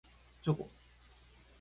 [0.41, 0.67] チョコ